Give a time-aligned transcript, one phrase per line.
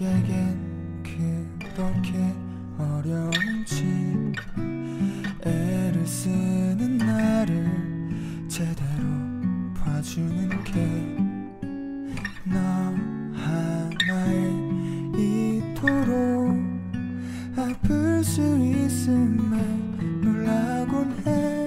[0.00, 1.02] 우리에겐
[1.60, 2.34] 그렇게
[2.78, 4.32] 어려운지
[5.44, 7.68] 애를 쓰는 나를
[8.48, 9.04] 제대로
[9.74, 11.30] 봐주는 게
[12.44, 12.58] 너
[13.34, 14.50] 하나에
[15.16, 16.56] 이토록
[17.56, 19.56] 아플 수 있음에
[20.22, 21.59] 놀라곤 해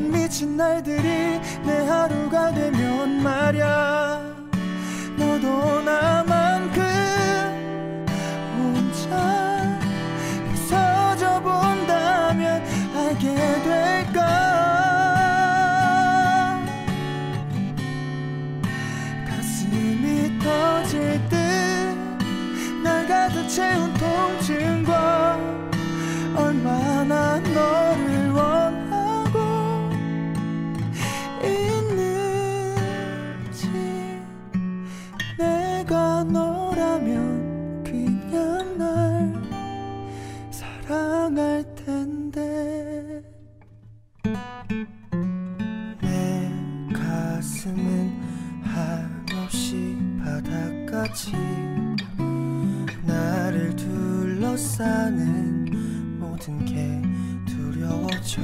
[0.00, 3.87] 미친 날들이 내 하루가 되면 말야
[47.78, 48.12] 가슴은
[48.64, 51.32] 한없이 바닥같이
[53.04, 55.28] 나를 둘러싸는
[56.18, 57.00] 모든 게
[57.46, 58.42] 두려워져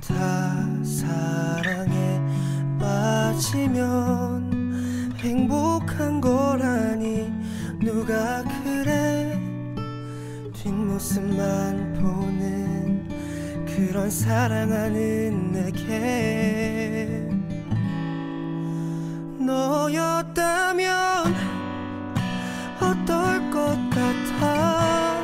[0.00, 2.20] 다 사랑에
[2.78, 3.64] 빠지면
[5.16, 7.32] 행복한 거라니
[7.80, 9.40] 누가 그래?
[10.52, 13.08] 뒷모습만 보는
[13.66, 17.34] 그런 사랑하는 내게
[19.44, 21.34] 너였다면
[22.80, 25.22] 어떨 것 같아?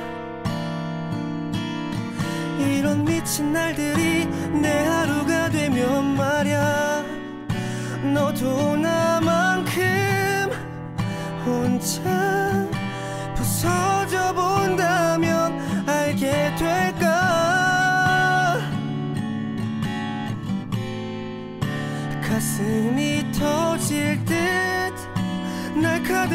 [2.58, 4.26] 이런 미친 날들이
[4.60, 7.02] 내 하루가 되면 말야.
[8.14, 9.80] 너도 나만큼
[11.44, 12.29] 혼자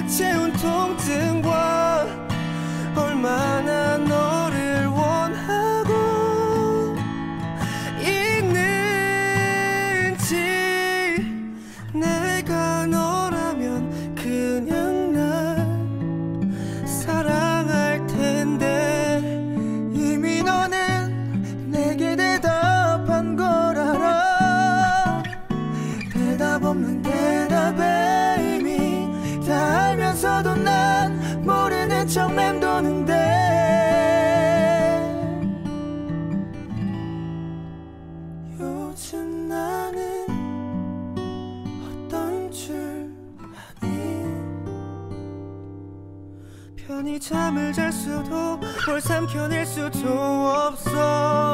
[0.07, 2.07] 채운 통증과
[2.95, 4.24] 얼마나 너
[46.95, 48.57] 편히 잠을 잘 수도
[48.87, 51.44] 뭘 삼켜낼 수도 없어